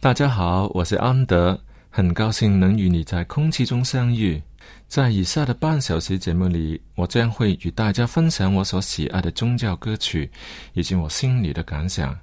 [0.00, 1.60] 大家好，我是安德，
[1.90, 4.40] 很高兴能与你在空气中相遇。
[4.86, 10.30] 在以下的半小时节目里，我将会与大家分享我所喜爱的宗教歌曲，
[10.74, 12.16] 以及我心里的感想。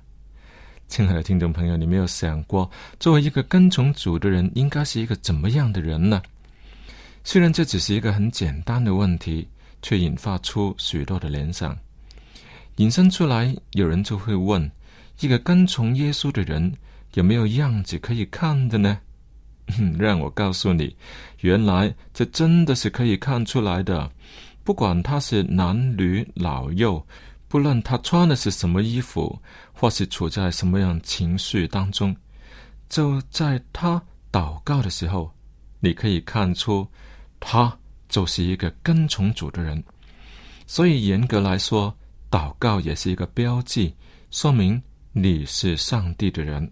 [0.88, 6.22] 亲爱的听众朋友，你没有想过，作为一个跟从主的人，应该是一个怎么样的人呢？
[7.26, 9.46] 虽然这只是一个很简单的问题，
[9.82, 11.78] 却引发出许多的联想。
[12.78, 14.72] 引申出来，有人就会问：
[15.20, 16.74] 一个跟从耶稣的人。
[17.16, 18.98] 有没有样子可以看的呢？
[19.98, 20.96] 让我告诉你，
[21.40, 24.10] 原来这真的是可以看出来的。
[24.64, 27.04] 不管他是男女老幼，
[27.48, 29.40] 不论他穿的是什么衣服，
[29.74, 32.16] 或是处在什么样情绪当中，
[32.90, 35.32] 就在他祷告的时候，
[35.80, 36.88] 你可以看出
[37.40, 37.76] 他
[38.10, 39.84] 就是一个跟从主的人。
[40.68, 41.96] 所以严格来说，
[42.30, 43.96] 祷告也是一个标记，
[44.32, 44.82] 说明
[45.12, 46.70] 你是上帝的人。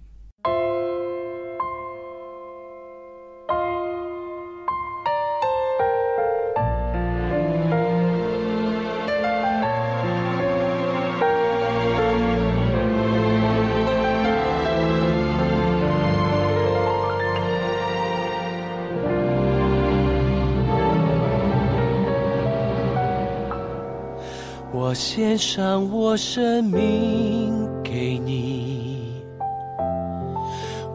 [26.13, 29.15] 我生命给你，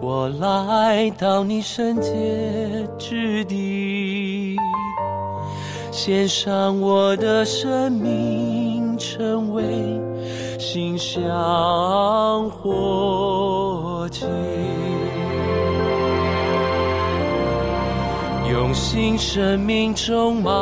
[0.00, 4.56] 我来到你圣洁之地，
[5.90, 9.64] 献上我的生命，成为
[10.56, 14.24] 馨香火祭，
[18.52, 20.54] 用心生命充满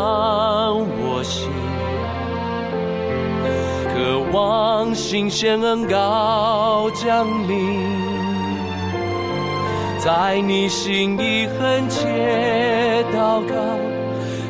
[4.32, 7.80] 望新鲜恩膏降临，
[9.98, 13.54] 在你心里恳切祷告，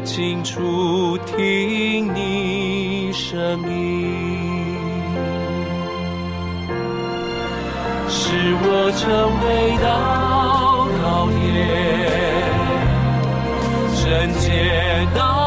[0.05, 4.77] 清楚听你声音，
[8.09, 9.05] 使我成
[9.45, 9.47] 为
[9.83, 9.87] 祷
[11.03, 11.45] 告点，
[13.95, 14.05] 圣
[14.41, 14.47] 洁
[15.15, 15.46] 到。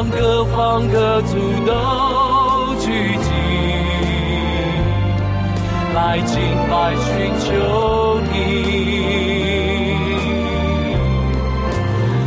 [0.00, 2.88] 让各方各族都聚
[3.18, 3.30] 集，
[5.94, 6.40] 来敬
[6.70, 8.32] 拜寻求你，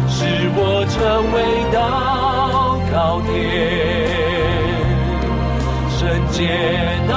[0.07, 0.93] 使我成
[1.33, 1.35] 为
[1.73, 1.75] 祷
[2.93, 2.95] 告
[3.25, 3.33] 天，
[5.97, 5.97] 圣
[6.29, 6.37] 洁
[7.09, 7.11] 到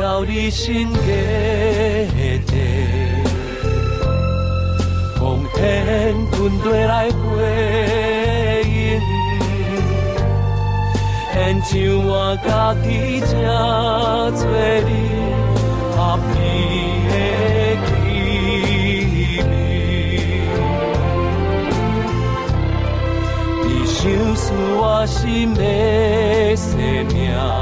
[0.00, 0.98] 到你身各
[2.46, 2.54] 地，
[5.16, 5.20] 奉
[5.54, 5.60] 献
[6.30, 7.14] 土地来回
[8.66, 8.70] 应，
[11.32, 11.70] 献上
[12.04, 12.10] 我
[12.44, 12.86] 家己
[13.20, 13.30] 正
[14.40, 14.50] 多
[14.88, 14.90] 你
[15.94, 15.96] 合
[16.34, 16.36] 意
[17.08, 17.12] 的
[17.86, 17.90] 气
[19.48, 19.50] 味，
[23.64, 23.94] 你想
[24.34, 24.42] 思
[24.76, 25.60] 我心的
[26.56, 26.66] 生
[27.14, 27.61] 命。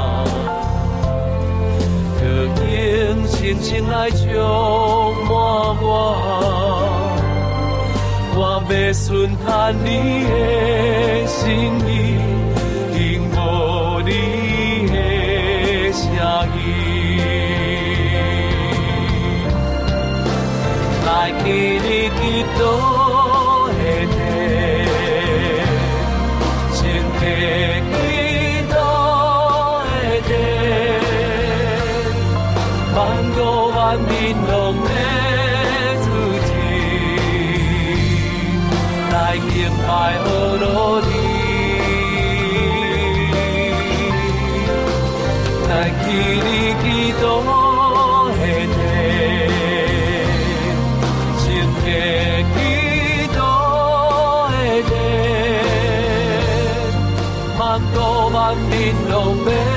[3.51, 4.25] 用深深来充
[5.25, 5.35] 满
[5.81, 5.85] 我。
[8.33, 11.43] 我要顺探你的心
[11.85, 11.89] 意，
[12.93, 12.97] 听
[13.29, 14.09] 无你
[14.87, 14.95] 的
[15.91, 16.01] 声
[16.55, 16.59] 音，
[21.05, 21.09] 来
[21.43, 21.45] 给
[21.83, 22.21] 你祈
[22.57, 23.10] 祷。
[59.45, 59.70] bed.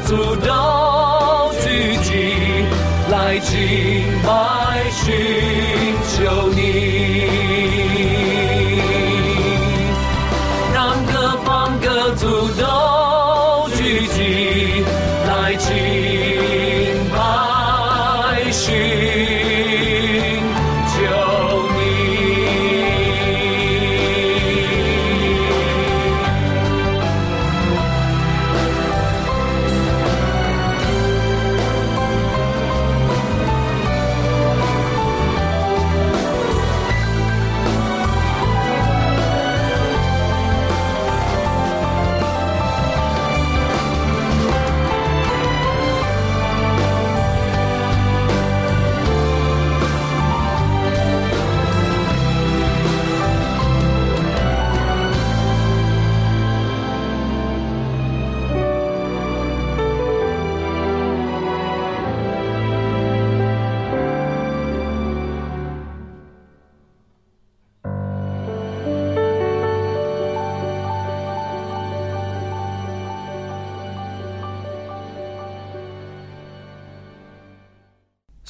[0.00, 0.69] 方各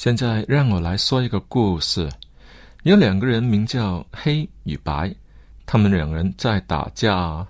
[0.01, 2.09] 现在让我来说一个故事。
[2.81, 5.13] 有两个人名叫黑与白，
[5.63, 7.45] 他们两人在打架。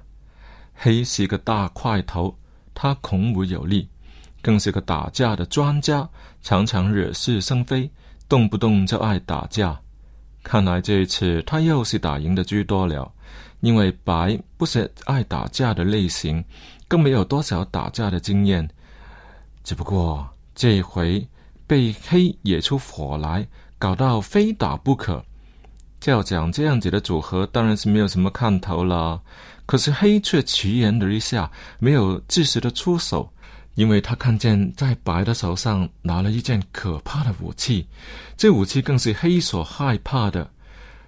[0.73, 2.37] 黑是一个大块头，
[2.73, 3.87] 他孔武有力，
[4.41, 6.05] 更是个打架的专家，
[6.41, 7.89] 常常惹是生非，
[8.27, 9.79] 动不动就爱打架。
[10.43, 13.09] 看来这一次他又是打赢的居多了，
[13.61, 16.43] 因为白不是爱打架的类型，
[16.89, 18.69] 更没有多少打架的经验。
[19.63, 21.25] 只不过这一回。
[21.71, 23.47] 被黑惹出火来，
[23.79, 25.23] 搞到非打不可。
[26.03, 29.21] 要讲这样子的组合当然是没有什么看头了。
[29.65, 31.49] 可是黑却奇言了一下，
[31.79, 33.31] 没有及时的出手，
[33.75, 37.87] 因为他看见在白的手上拿了一件可怕的武器，
[38.35, 40.51] 这武器更是黑所害怕的。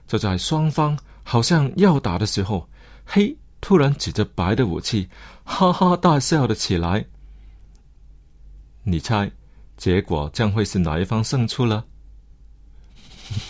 [0.07, 2.69] 就在双方好像要打的时候，
[3.03, 5.09] 黑突然指着白的武器，
[5.43, 7.03] 哈哈大笑了起来。
[8.83, 9.29] 你猜？
[9.77, 11.85] 结果将会是哪一方胜出了？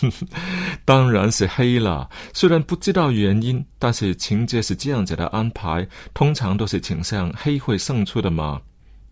[0.84, 2.08] 当然是黑了。
[2.32, 8.62] 虽然不知道原因，但是情节是这样子的安排，通常都是倾向黑会胜出的嘛。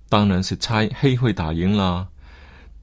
[0.08, 2.08] 当然是猜黑会打赢啦。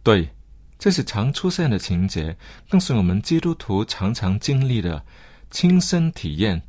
[0.03, 0.29] 对，
[0.77, 2.35] 这是常出现的情节，
[2.69, 5.03] 更是我们基督徒常常经历的
[5.49, 6.61] 亲身体验。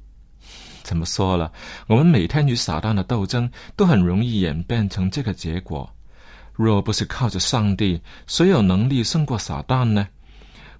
[0.82, 1.52] 怎么说了？
[1.86, 5.94] 我们每天与撒旦的斗争，都很容易演变成这个结果。
[6.62, 10.06] 若不是靠着上帝，谁有能力胜过撒旦呢？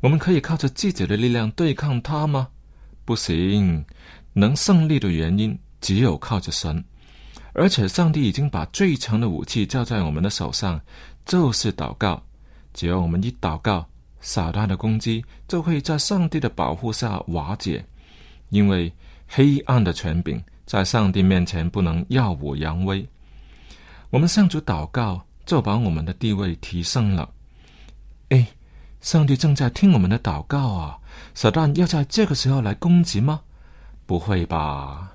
[0.00, 2.48] 我们可以靠着自己的力量对抗他吗？
[3.06, 3.82] 不行。
[4.34, 6.84] 能胜利的原因，只有靠着神。
[7.54, 10.78] 而且，上帝已经把最强的武器交在我们的手上，
[11.24, 12.22] 就是祷告。
[12.74, 13.88] 只要我们一祷告，
[14.20, 17.82] 撒旦的攻击就会在上帝的保护下瓦解。
[18.50, 18.92] 因为
[19.26, 23.08] 黑暗的权柄在上帝面前不能耀武扬威。
[24.10, 27.28] 我们向主祷告，就把我们的地位提升了。
[28.28, 28.46] 哎，
[29.00, 30.98] 上帝正在听我们的祷告啊！
[31.34, 33.40] 撒旦要在这个时候来攻击吗？
[34.06, 35.10] 不会吧。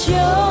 [0.00, 0.49] 就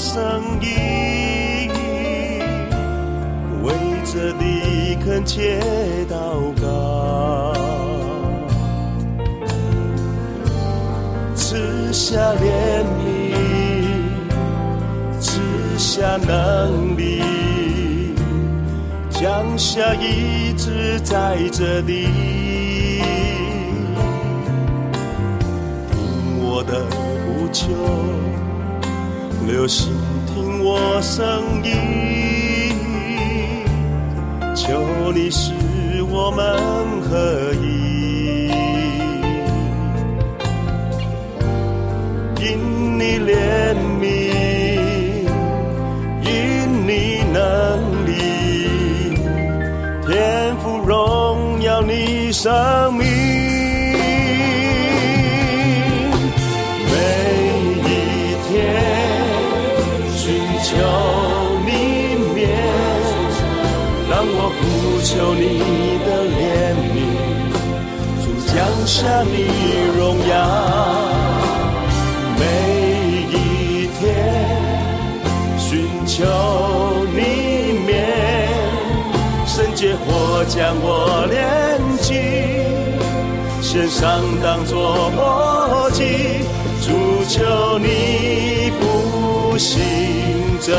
[0.00, 1.70] 声音，
[3.62, 3.70] 为
[4.02, 5.60] 着你恳切
[6.08, 6.14] 祷
[6.58, 7.52] 告，
[11.34, 13.36] 赐下怜悯，
[15.20, 15.38] 赐
[15.76, 17.20] 下能力。
[19.10, 22.08] 降下一直在这里，
[25.90, 27.68] 听我的呼求，
[29.50, 29.92] 流星
[30.28, 31.26] 听我声
[31.64, 31.72] 音，
[34.54, 35.52] 求你使
[36.08, 36.56] 我们
[37.02, 38.48] 合一。
[42.40, 44.04] 因你怜悯，
[46.22, 46.30] 因
[46.86, 47.40] 你能
[48.06, 48.08] 力，
[50.06, 53.09] 天赋荣耀你生命。
[68.86, 69.48] 下你
[69.96, 70.32] 荣耀。
[72.38, 72.42] 每
[73.30, 74.00] 一天
[75.58, 76.24] 寻求
[77.12, 77.18] 你
[77.86, 77.88] 面，
[79.46, 81.70] 圣洁火将我炼。
[83.62, 86.40] 献上当作默契，
[86.82, 89.78] 祝求你复兴
[90.60, 90.72] 这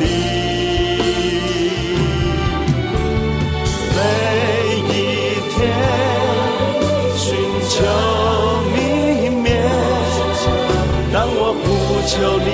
[0.00, 0.51] 地。
[12.06, 12.46] 求你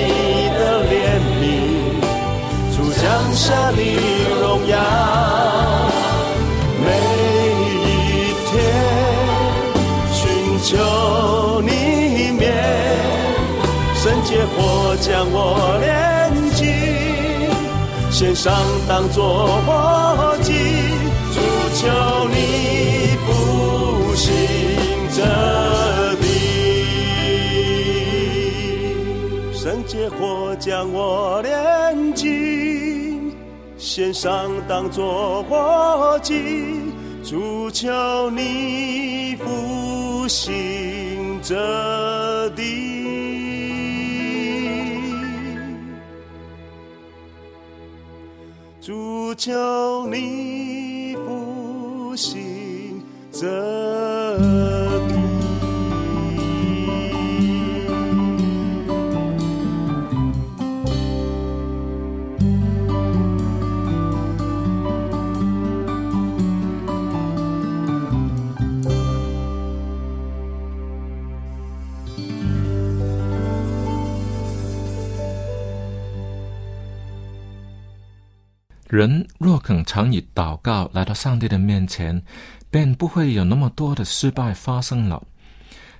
[0.57, 0.93] 的怜
[1.41, 1.43] 悯，
[2.75, 3.81] 主降下你
[4.41, 4.73] 荣耀。
[6.81, 6.87] 每
[7.85, 7.87] 一
[8.49, 8.49] 天
[10.13, 10.19] 寻
[10.63, 10.67] 求
[11.61, 11.67] 你
[12.37, 12.41] 面，
[13.95, 15.37] 圣洁火将我
[15.81, 15.87] 炼
[16.53, 16.61] 净，
[18.11, 18.53] 献上
[18.87, 20.08] 当作活
[33.99, 36.33] 献上当作活祭，
[37.21, 42.63] 主求你复兴这地。
[48.79, 53.03] 主求你复兴
[53.33, 53.88] 这
[78.89, 82.19] 人若肯常以祷告来到上帝的面前，
[82.71, 85.23] 便不会有那么多的失败发生了。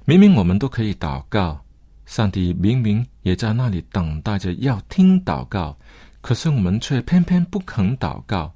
[0.05, 1.63] 明明我们都可以祷告，
[2.08, 5.77] 上帝明明也在那里等待着要听祷告，
[6.19, 8.51] 可是我们却偏偏不肯祷告，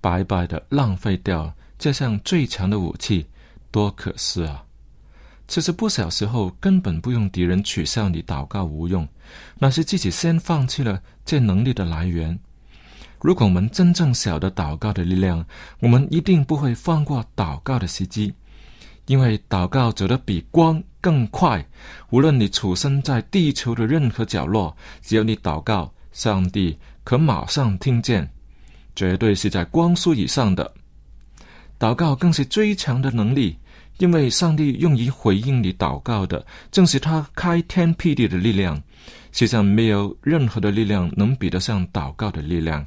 [0.00, 3.24] 白白的浪费掉这项最强的武器，
[3.70, 4.64] 多可惜啊！
[5.46, 9.06] 其实不少时候根本不用敌人取笑你祷告无用，
[9.60, 12.36] 那是自己先放弃了这能力的来源。
[13.26, 15.44] 如果我们真正晓得祷告的力量，
[15.80, 18.32] 我们一定不会放过祷告的时机，
[19.06, 21.66] 因为祷告走得比光更快。
[22.10, 28.30] 无论你处身在地球的任何角落，只要你祷告，上帝可马上听见，
[28.94, 30.72] 绝对是在光速以上的。
[31.80, 33.58] 祷告更是最强的能力，
[33.98, 38.80] 因为上帝用于回应你祷告的，正是他开天辟地的力量。
[39.32, 42.86] 世上没有任何的力量能比得上祷告的力量。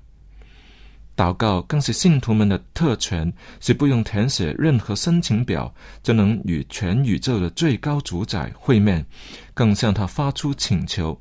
[1.19, 3.29] 祷告更是信徒们的特权，
[3.59, 5.69] 是不用填写任何申请表
[6.01, 9.05] 就能与全宇宙的最高主宰会面，
[9.53, 11.19] 更向他发出请求。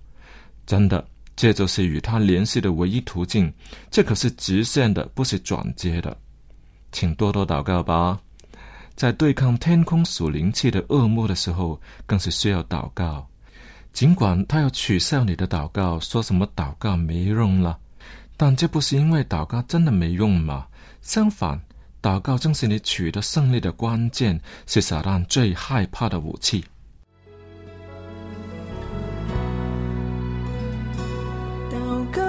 [0.65, 3.53] 真的，这就是与他联系的唯一途径。
[3.91, 6.17] 这可是直线的，不是转接的。
[6.93, 8.21] 请多多祷告吧。
[8.95, 13.27] 在对抗天空属灵气的恶魔的时候，更是需要祷告。
[13.93, 17.77] 尽管他要取笑你的祷告，说什么祷告没用了。
[18.41, 20.69] 但这不是因为祷告真的没用吗？
[21.03, 21.61] 相反，
[22.01, 26.65] 祷告正是你取得胜利的关键，是撒旦最害怕的武器。
[31.69, 32.23] 祷告，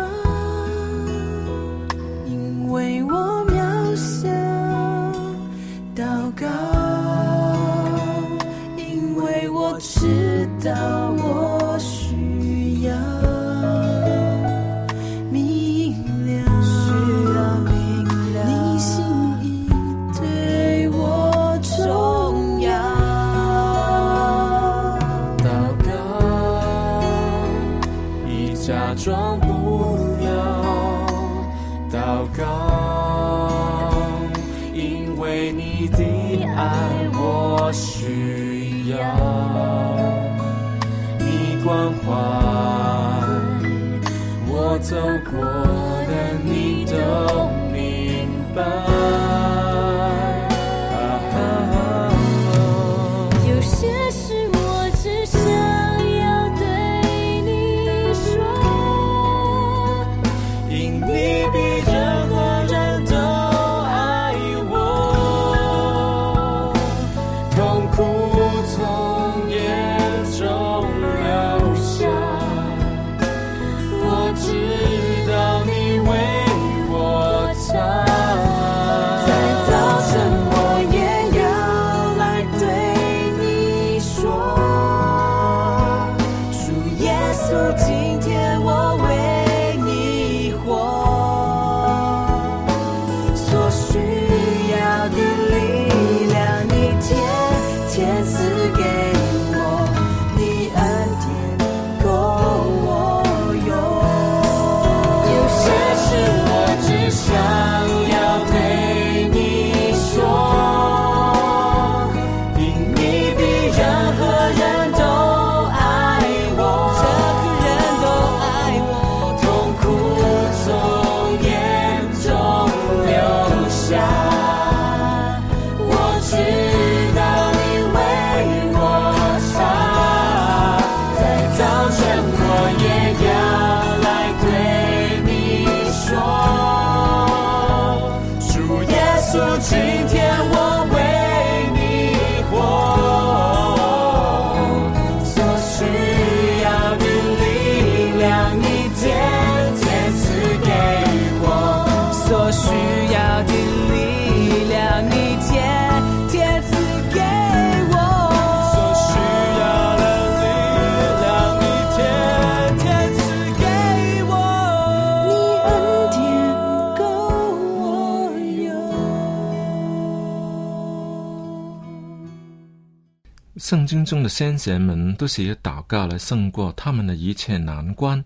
[173.70, 178.26] 圣经中的先贤们都是以祷告来胜过他们的一切难关。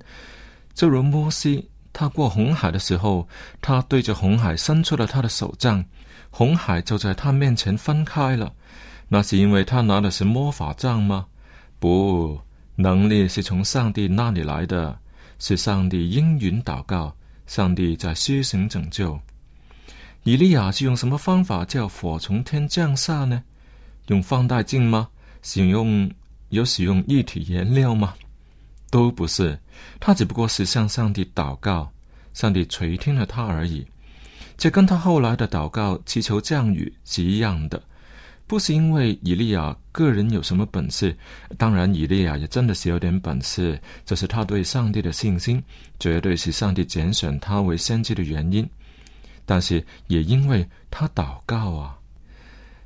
[0.74, 3.28] 正如摩西，他过红海的时候，
[3.60, 5.84] 他对着红海伸出了他的手杖，
[6.30, 8.54] 红海就在他面前分开了。
[9.10, 11.26] 那是因为他拿的是魔法杖吗？
[11.78, 12.40] 不，
[12.78, 14.98] 能力是从上帝那里来的，
[15.40, 17.14] 是上帝应允祷告，
[17.48, 19.20] 上帝在施行拯救。
[20.24, 23.44] 以利亚是用什么方法叫火从天降下呢？
[24.08, 25.10] 用放大镜吗？
[25.44, 26.10] 使用
[26.50, 28.16] 有使用一体颜料吗？
[28.90, 29.60] 都不是，
[30.00, 31.92] 他只不过是向上帝祷告，
[32.34, 33.86] 上帝垂听了他而已。
[34.56, 37.82] 这跟他后来的祷告祈求降雨是一样的，
[38.46, 41.18] 不是因为以利亚个人有什么本事，
[41.58, 45.62] 当然以利亚也真的是有点本事，这是他对上帝的信心，
[46.00, 48.68] 绝对是上帝拣选他为先知的原因。
[49.44, 51.98] 但是也因为他祷告啊。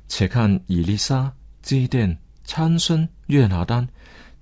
[0.08, 2.18] 且看以利沙、基甸。
[2.48, 3.86] 参孙、约拿丹，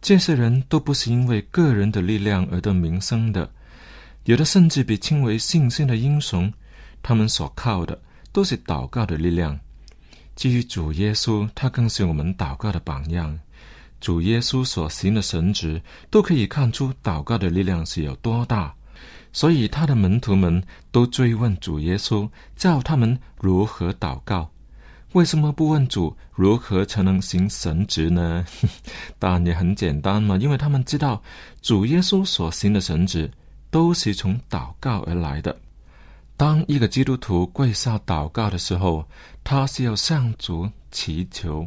[0.00, 3.50] 这些人都不是因为个人的力量而得名声的，
[4.26, 6.50] 有的甚至被称为信心的英雄。
[7.02, 9.58] 他们所靠的都是祷告的力量。
[10.36, 13.36] 至于主耶稣，他更是我们祷告的榜样。
[14.00, 18.72] 主耶稣所行的神职，都可以看出祷告的力量是有多大。
[19.32, 24.48] 所以他的门徒们都追问主耶稣，教他们如何祷告。
[25.16, 28.44] 为什么不问主如何才能行神职呢？
[29.18, 31.22] 答案也很简单嘛，因为他们知道
[31.62, 33.30] 主耶稣所行的神职
[33.70, 35.58] 都是从祷告而来的。
[36.36, 39.08] 当一个基督徒跪下祷告的时候，
[39.42, 41.66] 他是要向主祈求，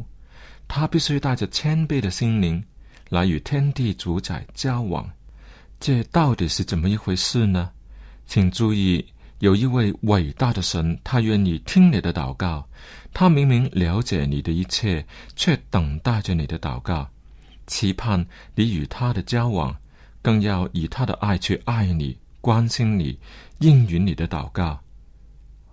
[0.68, 2.62] 他必须带着谦卑的心灵
[3.08, 5.04] 来与天地主宰交往。
[5.80, 7.68] 这到底是怎么一回事呢？
[8.28, 9.04] 请注意。
[9.40, 12.62] 有一位伟大的神，他愿意听你的祷告。
[13.12, 15.04] 他明明了解你的一切，
[15.36, 17.08] 却等待着你的祷告，
[17.66, 19.76] 期盼你与他的交往，
[20.22, 23.18] 更要以他的爱去爱你、关心你、
[23.58, 24.80] 应允你的祷告。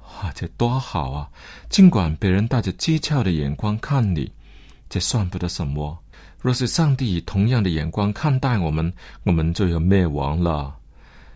[0.02, 1.30] 哇，这多好啊！
[1.70, 4.32] 尽管别人带着讥诮的眼光看你，
[4.90, 5.98] 这算不得什么。
[6.40, 8.92] 若是上帝以同样的眼光看待我们，
[9.24, 10.76] 我们就要灭亡了。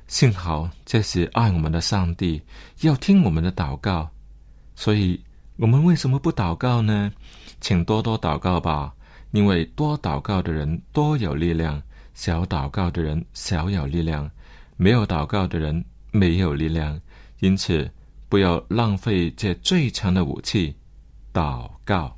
[0.08, 2.42] 幸好这是爱我们的上帝，
[2.82, 4.10] 要听我们的祷告，
[4.76, 5.22] 所以
[5.62, 7.12] 我们为什么不祷告呢？
[7.60, 8.96] 请多多祷告吧，
[9.30, 11.80] 因为多祷告的人多有力量，
[12.16, 14.32] 少祷告的人少有力量，
[14.76, 17.00] 没有祷告的人没有力量。
[17.42, 17.92] 因此，
[18.28, 20.76] 不要浪费这最强的武器——
[21.32, 22.18] 祷告。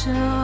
[0.00, 0.39] 着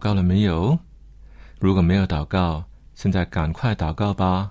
[0.00, 0.76] 告了没有？
[1.60, 4.50] 如果没有祷告，现在赶快祷告吧。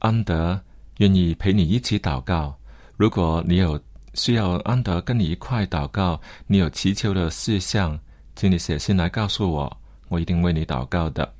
[0.00, 0.60] 安德
[0.98, 2.54] 愿意陪你一起祷告。
[2.96, 3.80] 如果你有
[4.12, 7.98] 需要安德跟你一块祷告，你有祈求的事项，
[8.36, 9.76] 请你写信来告诉我，
[10.08, 11.32] 我一定为你祷告的。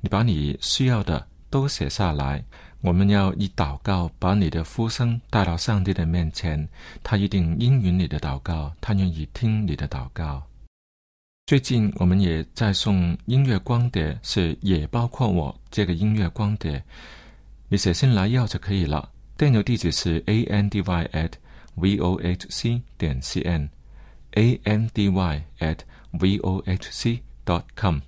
[0.00, 2.42] 你把你需要的都写下来，
[2.80, 6.66] 我们要以祷告把你的呼声带到上帝的面前，
[7.02, 10.42] 他一定应允你的祷告，他愿意听你的祷告。
[11.46, 16.82] 最近我们也在送音乐光碟，是也包括我这个音乐光碟，
[17.68, 19.08] 你写信来要就可以了。
[19.36, 21.30] 电邮地址是 a n d y at
[21.76, 25.78] v o h c 点 c n，a n d y at
[26.18, 28.00] v o h c dot com。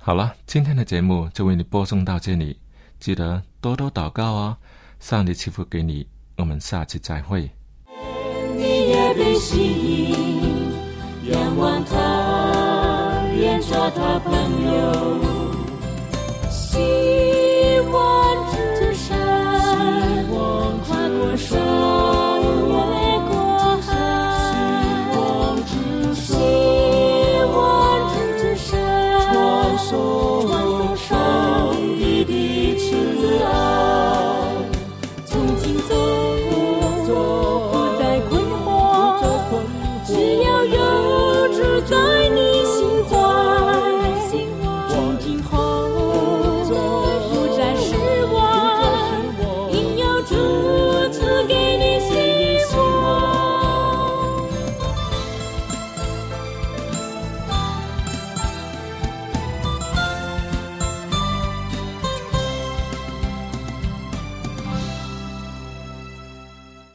[0.00, 2.58] 好了，今天的节目就为你播送到这里，
[2.98, 4.56] 记得多多祷告哦，
[4.98, 6.08] 上帝赐福给你，
[6.38, 7.48] 我们下期再会。
[8.56, 10.13] 你也被吸引，
[13.36, 14.32] 愿做他朋
[14.66, 15.18] 友。
[16.50, 16.78] 希
[17.92, 18.36] 望
[18.76, 19.16] 之上
[20.86, 22.03] 跨过山。